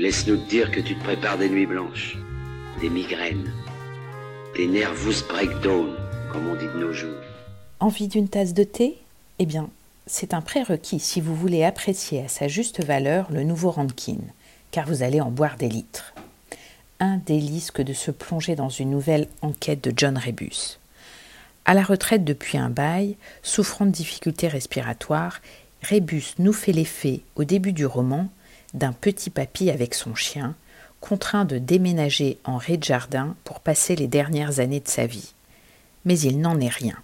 Laisse-nous 0.00 0.38
te 0.38 0.50
dire 0.50 0.72
que 0.72 0.80
tu 0.80 0.96
te 0.96 1.04
prépares 1.04 1.38
des 1.38 1.48
nuits 1.48 1.66
blanches, 1.66 2.18
des 2.80 2.90
migraines, 2.90 3.52
des 4.56 4.66
nervous 4.66 5.22
breakdown, 5.28 5.94
comme 6.32 6.48
on 6.48 6.56
dit 6.56 6.66
de 6.66 6.80
nos 6.80 6.92
jours. 6.92 7.14
Envie 7.78 8.08
d'une 8.08 8.26
tasse 8.26 8.54
de 8.54 8.64
thé? 8.64 8.98
Eh 9.38 9.46
bien, 9.46 9.70
c'est 10.08 10.34
un 10.34 10.40
prérequis 10.40 10.98
si 10.98 11.20
vous 11.20 11.36
voulez 11.36 11.62
apprécier 11.62 12.24
à 12.24 12.28
sa 12.28 12.48
juste 12.48 12.84
valeur 12.84 13.30
le 13.30 13.44
nouveau 13.44 13.70
Rankin, 13.70 14.18
car 14.72 14.88
vous 14.88 15.04
allez 15.04 15.20
en 15.20 15.30
boire 15.30 15.56
des 15.56 15.68
litres. 15.68 16.12
Un 16.98 17.18
délice 17.18 17.70
que 17.70 17.82
de 17.82 17.92
se 17.92 18.10
plonger 18.10 18.56
dans 18.56 18.70
une 18.70 18.90
nouvelle 18.90 19.28
enquête 19.42 19.84
de 19.84 19.92
John 19.96 20.18
Rebus. 20.18 20.80
À 21.66 21.74
la 21.74 21.84
retraite 21.84 22.24
depuis 22.24 22.58
un 22.58 22.68
bail, 22.68 23.16
souffrant 23.44 23.86
de 23.86 23.92
difficultés 23.92 24.48
respiratoires, 24.48 25.40
Rebus 25.88 26.34
nous 26.40 26.52
fait 26.52 26.72
l'effet, 26.72 27.20
au 27.36 27.44
début 27.44 27.72
du 27.72 27.86
roman, 27.86 28.28
d'un 28.74 28.92
petit 28.92 29.30
papy 29.30 29.70
avec 29.70 29.94
son 29.94 30.14
chien, 30.14 30.54
contraint 31.00 31.44
de 31.44 31.58
déménager 31.58 32.38
en 32.44 32.56
rez 32.56 32.76
de 32.76 32.84
jardin 32.84 33.36
pour 33.44 33.60
passer 33.60 33.96
les 33.96 34.06
dernières 34.06 34.60
années 34.60 34.80
de 34.80 34.88
sa 34.88 35.06
vie. 35.06 35.32
Mais 36.04 36.18
il 36.18 36.40
n'en 36.40 36.60
est 36.60 36.68
rien. 36.68 36.96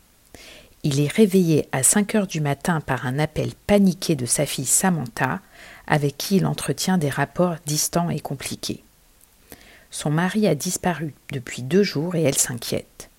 Il 0.82 1.00
est 1.00 1.12
réveillé 1.12 1.68
à 1.72 1.82
5 1.82 2.14
heures 2.14 2.26
du 2.26 2.40
matin 2.40 2.80
par 2.80 3.06
un 3.06 3.18
appel 3.18 3.52
paniqué 3.66 4.14
de 4.16 4.26
sa 4.26 4.46
fille 4.46 4.66
Samantha, 4.66 5.40
avec 5.86 6.16
qui 6.16 6.36
il 6.36 6.46
entretient 6.46 6.96
des 6.96 7.10
rapports 7.10 7.56
distants 7.66 8.10
et 8.10 8.20
compliqués. 8.20 8.82
Son 9.90 10.10
mari 10.10 10.46
a 10.46 10.54
disparu 10.54 11.14
depuis 11.32 11.62
deux 11.62 11.82
jours 11.82 12.14
et 12.14 12.22
elle 12.22 12.38
s'inquiète. 12.38 13.10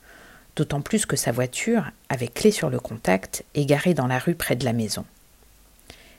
D'autant 0.55 0.81
plus 0.81 1.05
que 1.05 1.16
sa 1.16 1.31
voiture, 1.31 1.86
avec 2.09 2.33
clé 2.33 2.52
sur 2.52 2.70
le 2.70 2.80
contact, 2.80 3.44
est 3.53 3.66
garée 3.66 3.94
dans 3.94 4.08
la 4.08 4.20
rue 4.20 4.36
près 4.36 4.55
de 4.55 4.66
la 4.66 4.73
maison. 4.73 5.05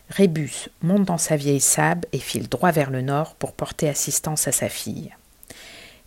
Rébus 0.08 0.68
monte 0.82 1.04
dans 1.04 1.18
sa 1.18 1.36
vieille 1.36 1.60
sable 1.60 2.06
et 2.12 2.18
file 2.18 2.48
droit 2.48 2.70
vers 2.70 2.90
le 2.90 3.00
nord 3.00 3.34
pour 3.34 3.52
porter 3.52 3.88
assistance 3.88 4.46
à 4.46 4.52
sa 4.52 4.68
fille. 4.68 5.14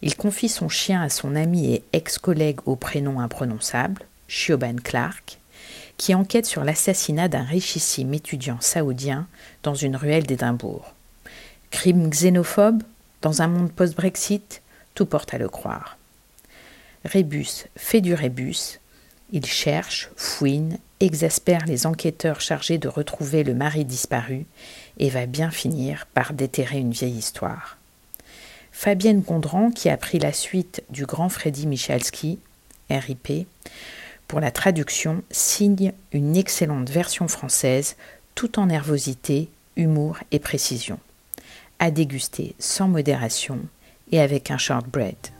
Il 0.02 0.16
confie 0.16 0.50
son 0.50 0.70
chien 0.70 1.02
à 1.02 1.10
son 1.10 1.36
ami 1.36 1.74
et 1.74 1.84
ex-collègue 1.94 2.60
au 2.66 2.76
prénom 2.76 3.20
imprononçable, 3.20 4.04
Shioban 4.28 4.76
Clark, 4.84 5.40
qui 5.98 6.14
enquête 6.14 6.46
sur 6.46 6.64
l'assassinat 6.64 7.28
d'un 7.28 7.44
richissime 7.44 8.14
étudiant 8.14 8.60
saoudien 8.60 9.28
dans 9.64 9.76
une 9.76 9.96
ruelle 9.96 10.26
d'Édimbourg. 10.26 10.94
Crime 11.72 12.10
xénophobe 12.10 12.84
Dans 13.22 13.42
un 13.42 13.48
monde 13.48 13.72
post-Brexit 13.72 14.62
Tout 14.94 15.06
porte 15.06 15.34
à 15.34 15.38
le 15.38 15.50
croire. 15.50 15.98
Rébus 17.06 17.68
fait 17.76 18.02
du 18.02 18.14
rébus, 18.14 18.80
il 19.32 19.46
cherche, 19.46 20.10
fouine, 20.16 20.78
exaspère 21.06 21.66
les 21.66 21.86
enquêteurs 21.86 22.42
chargés 22.42 22.78
de 22.78 22.88
retrouver 22.88 23.44
le 23.44 23.54
mari 23.54 23.86
disparu 23.86 24.46
et 24.98 25.10
va 25.10 25.26
bien 25.26 25.52
finir 25.52 26.06
par 26.14 26.34
déterrer 26.34 26.80
une 26.80 26.92
vieille 26.92 27.18
histoire. 27.18 27.78
Fabienne 28.72 29.22
Gondran, 29.22 29.72
qui 29.72 29.90
a 29.90 29.98
pris 29.98 30.20
la 30.20 30.34
suite 30.34 30.84
du 30.90 31.06
grand 31.06 31.30
Freddy 31.30 31.66
Michalski, 31.66 32.40
RIP, 32.90 33.48
pour 34.28 34.40
la 34.40 34.52
traduction, 34.52 35.24
signe 35.32 35.94
une 36.12 36.36
excellente 36.36 36.90
version 36.90 37.28
française, 37.28 37.96
tout 38.34 38.60
en 38.60 38.66
nervosité, 38.66 39.50
humour 39.76 40.18
et 40.32 40.40
précision. 40.40 41.00
À 41.80 41.92
déguster 41.92 42.56
sans 42.60 42.88
modération 42.88 43.60
et 44.12 44.20
avec 44.20 44.52
un 44.52 44.58
shortbread. 44.58 45.35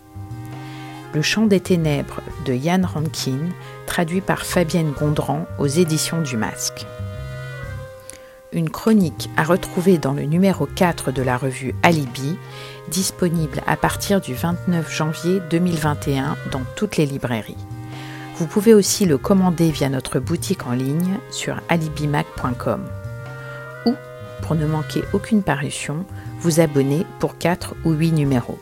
Le 1.16 1.22
chant 1.22 1.46
des 1.46 1.62
ténèbres 1.62 2.20
de 2.44 2.54
Yann 2.54 2.84
Rankin, 2.84 3.40
traduit 3.86 4.20
par 4.20 4.46
Fabienne 4.46 4.92
Gondran 4.92 5.48
aux 5.60 5.66
éditions 5.66 6.22
du 6.22 6.36
Masque. 6.36 6.86
Une 8.52 8.70
chronique 8.70 9.30
à 9.38 9.46
retrouver 9.46 9.98
dans 9.98 10.12
le 10.12 10.24
numéro 10.24 10.66
4 10.66 11.14
de 11.14 11.22
la 11.22 11.38
revue 11.38 11.74
Alibi, 11.84 12.36
disponible 12.92 13.62
à 13.66 13.78
partir 13.78 14.20
du 14.20 14.34
29 14.34 14.94
janvier 14.94 15.42
2021 15.50 16.36
dans 16.52 16.64
toutes 16.76 16.98
les 16.98 17.06
librairies. 17.06 17.56
Vous 18.36 18.46
pouvez 18.46 18.74
aussi 18.74 19.06
le 19.06 19.18
commander 19.18 19.72
via 19.72 19.88
notre 19.88 20.20
boutique 20.20 20.68
en 20.68 20.74
ligne 20.74 21.18
sur 21.32 21.62
alibimac.com. 21.70 22.84
Ou, 23.86 23.94
pour 24.42 24.56
ne 24.56 24.66
manquer 24.66 25.06
aucune 25.14 25.44
parution, 25.44 26.06
vous 26.42 26.60
abonner 26.60 27.06
pour 27.20 27.38
4 27.38 27.74
ou 27.86 27.94
8 27.94 28.12
numéros. 28.12 28.60